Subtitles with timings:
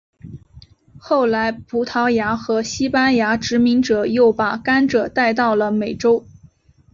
[0.97, 6.25] 后来葡萄牙和西班牙殖民者又把甘蔗带到了美洲。